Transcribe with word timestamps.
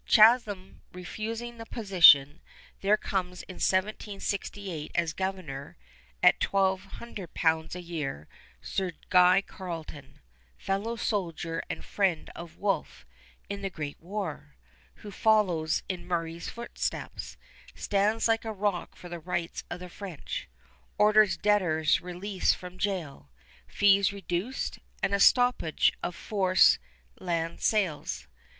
Chatham 0.07 0.81
refusing 0.93 1.57
the 1.59 1.65
position, 1.67 2.41
there 2.79 2.97
comes 2.97 3.43
in 3.43 3.57
1768 3.57 4.91
as 4.95 5.13
governor, 5.13 5.77
at 6.23 6.43
1200 6.43 7.35
pounds 7.35 7.75
a 7.75 7.83
year, 7.83 8.27
Sir 8.63 8.93
Guy 9.11 9.43
Carleton, 9.43 10.19
fellow 10.57 10.95
soldier 10.95 11.61
and 11.69 11.85
friend 11.85 12.31
of 12.35 12.57
Wolfe 12.57 13.05
in 13.47 13.61
the 13.61 13.69
great 13.69 14.01
war, 14.01 14.55
who 15.05 15.11
follows 15.11 15.83
in 15.87 16.07
Murray's 16.07 16.49
footsteps, 16.49 17.37
stands 17.75 18.27
like 18.27 18.43
a 18.43 18.51
rock 18.51 18.95
for 18.95 19.07
the 19.07 19.19
rights 19.19 19.63
of 19.69 19.79
the 19.79 19.87
French, 19.87 20.49
orders 20.97 21.37
debtors 21.37 22.01
released 22.01 22.55
from 22.57 22.79
jail, 22.79 23.29
fees 23.67 24.11
reduced, 24.11 24.79
and 25.03 25.13
a 25.13 25.19
stoppage 25.19 25.93
of 26.01 26.15
forced 26.15 26.79
land 27.19 27.61
sales. 27.61 28.27